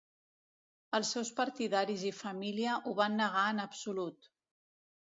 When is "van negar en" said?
3.03-3.67